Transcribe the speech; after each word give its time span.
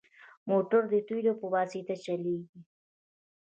موټر 0.49 0.81
د 0.91 0.93
تیلو 1.07 1.33
په 1.39 1.45
واسطه 1.53 1.95
چلېږي. 2.05 2.59